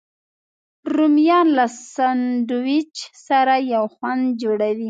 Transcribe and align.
رومیان 0.95 1.47
له 1.57 1.65
سنډویچ 1.93 2.95
سره 3.27 3.53
یو 3.73 3.83
خوند 3.95 4.23
جوړوي 4.41 4.79